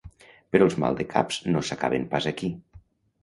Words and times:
Però 0.55 0.67
els 0.67 0.77
maldecaps 0.83 1.37
no 1.55 1.63
s’acaben 1.69 2.07
pas 2.15 2.31
aquí. 2.31 2.49